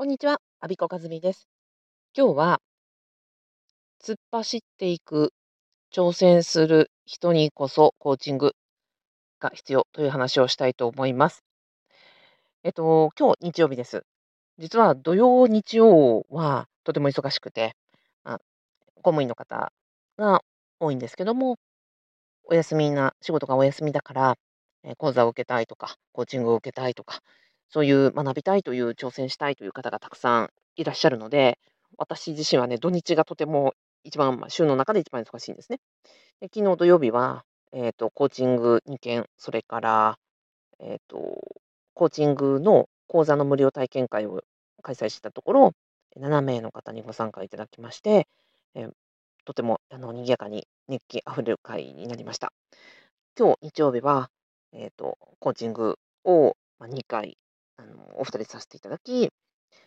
[0.00, 1.46] こんにちは、アビコカズミです。
[2.16, 2.62] 今日は、
[4.02, 5.34] 突っ走っていく、
[5.94, 8.54] 挑戦する人にこそコーチング
[9.40, 11.44] が必要という話をしたいと思います。
[12.64, 14.06] えっと、今日日曜日です。
[14.56, 17.76] 実は土曜、日曜はとても忙しくて、
[18.24, 18.38] あ
[19.02, 19.70] 公務員の方
[20.16, 20.40] が
[20.78, 21.58] 多いんですけども、
[22.44, 24.38] お休みな、仕事がお休みだから、
[24.82, 27.20] え講座を受けたいとか、コーチングを受けたいとか、
[27.70, 31.58] そういう学びたいという、挑戦したいという方がたくさんいらっしゃるので、
[31.98, 35.78] 私自身はね、土日がとても一番、ま、週の中で一番忙しいんですね。
[36.40, 40.18] で、昨日土曜日は、えっと、コーチング2件、それから、
[40.80, 41.18] えっと、
[41.94, 44.42] コーチングの講座の無料体験会を
[44.82, 45.72] 開催したところ、
[46.16, 48.26] 7名の方にご参加いただきまして、
[48.74, 48.88] え、
[49.44, 52.52] とてもあの賑やかに熱気あふれる会になりました。
[53.38, 54.30] 今日日曜日は、
[54.72, 57.36] えっと、コーチングを、2回
[57.80, 59.30] あの、お二人させていただき、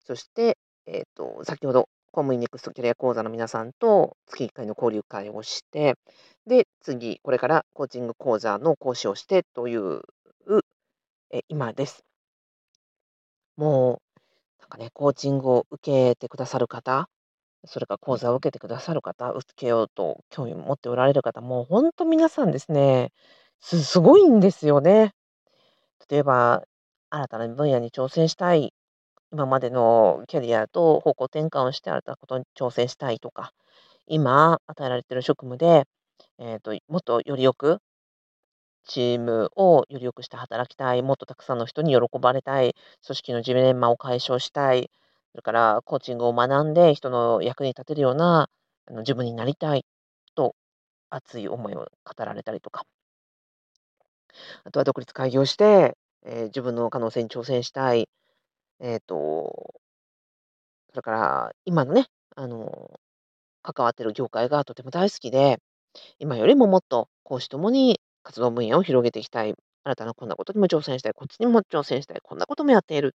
[0.00, 5.94] そして、えっと、先ほど、公務員ネクストキャリア講座の皆さんと月1回の交流会をして、
[6.46, 10.00] で、次、これからコーチング講座の講師をしてという、
[11.30, 12.04] え、今です。
[13.56, 14.20] もう、
[14.60, 17.08] なんかね、コーチングを受けてくださる方、
[17.66, 23.12] それから講座を受けてくださる方、受けようと興味を持っておられる方、もうほんと皆さんですね、
[23.60, 25.12] すごいんですよね。
[26.08, 26.64] 例えば
[27.10, 28.72] 新たな分野に挑戦したい、
[29.32, 33.52] 今までのキャリアと方向転換をして新たなことに挑戦したいとか、
[34.06, 35.84] 今与えられている職務で、
[36.38, 37.78] えっと、もっとより良く
[38.84, 42.74] チームをより良くして働きたい、もっとたくさんの人に喜ばれたい、
[43.06, 44.90] 組織のジレンマを解消したい、
[45.32, 48.48] それからコーチングを学んで人の役に立てるような、
[48.86, 49.84] あの、自分になりたい。
[50.36, 50.54] と
[51.10, 52.84] 熱い思いを語られたりとか。
[54.64, 55.96] あとは独立開業して、
[56.26, 58.08] え自分の可能性に挑戦したい。
[58.80, 59.80] えっと
[60.90, 63.00] それから今のね、あの、
[63.62, 65.58] 関わってる業界がとても大好きで、
[66.18, 73.14] 今よりももっと公私ともに活動分野を広げていきたい、新たなこんなことにも挑戦したい、こっちにも挑戦したい、こんなこともやっている。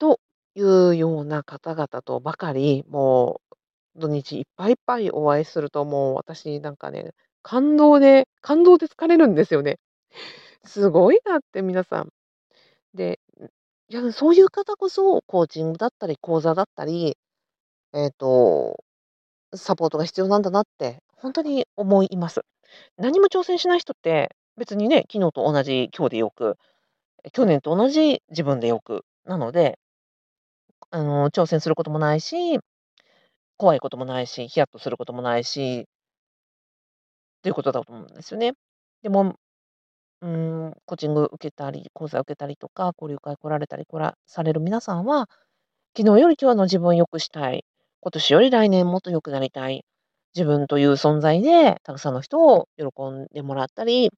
[0.00, 0.20] と
[0.54, 3.40] いうような方々とばかり、も
[3.96, 7.12] う土日いっぱいいっぱいお会いすると、もう私なんかね、
[7.42, 9.78] 感動で感動で疲れるんですよね。
[10.64, 12.08] すごいなって皆さん。
[12.94, 13.20] で、
[13.88, 17.18] いや、そういう方こそ、コーチングだったり講座だったり、
[17.94, 18.84] えっと、
[19.54, 22.42] サポートが必要なんだなってほんとに思います。
[22.98, 26.56] 何も挑戦しない人って、別にね、昨日と同じ今日でよく、
[27.32, 29.78] 去年と同じ自分でよく、なので
[30.94, 32.60] あの、挑戦することもないし、
[33.56, 35.86] 怖いこともないし、ヒヤッとすることもないし
[37.42, 38.52] ということだと思うんですよね。
[39.02, 39.34] でも
[40.22, 45.28] うん、コーチング受けたり、講座受けたりとか、交流会来られたりこらされる皆さんは、
[45.96, 47.64] 昨日より今日の自分を良くしたい、
[48.00, 49.84] 今年より来年もっと良くなりたい、
[50.34, 54.10] 自分という存在でたくさんの人を喜んでもらったり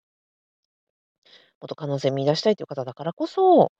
[1.60, 3.72] もっと可能性見出したいという方だからこそ、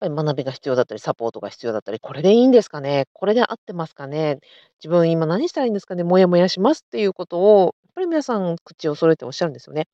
[0.00, 4.38] ぱり学びが必要だったり、サポートが必要だったり、これでいいんですかね、これで合ってますかね、
[4.80, 9.86] 自分今何したらいいんですかね、モヤモヤしますっていうことを、やっぱり皆さん口を揃えておっしゃるんですよね。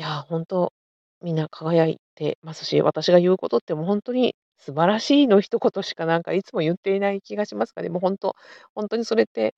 [0.00, 0.72] いや、ほんと、
[1.20, 7.90] みんな輝いてますし、私が言うことってもうほんとに素晴らしいの一言しかなんかいつも言っていない気がしますかね。
[7.90, 8.34] もうほんと、
[8.74, 9.54] ほんとにそれって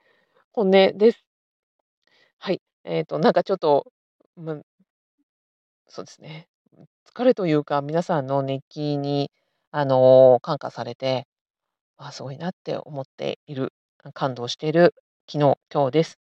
[0.52, 1.24] 本音です。
[2.40, 3.86] はい、えっとなんかちょっと、
[4.36, 4.64] む
[5.88, 6.48] そうですね。
[7.06, 9.30] 疲れというか、皆さんの熱気に
[9.70, 11.26] あの、感化されて、
[11.98, 13.72] ああ、すごいなって思っている、
[14.14, 14.94] 感動している
[15.30, 16.18] 昨日、今日です。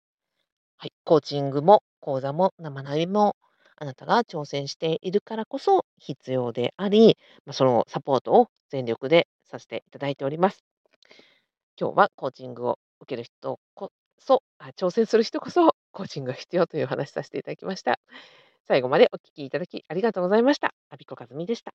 [0.78, 3.36] はい、コーチングも講座も生、な学びも、
[3.80, 7.16] あなたが挑戦しているからこそ必要であり、
[7.46, 10.62] ま、そのサポートを全力でさせていただいております。
[11.80, 18.00] 今日はコーチングを受ける人こそあ、挑戦する人こそコーチングが必要という話させていただきました。
[18.66, 20.74] 最後までお聞きいただきありがとうございました。
[20.90, 21.72] アビコカズミでした。